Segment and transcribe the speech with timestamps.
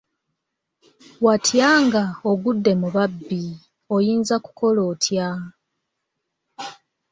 [1.25, 3.43] Watya nga ogudde mu babbi,
[3.95, 5.27] oyinza kukola otya?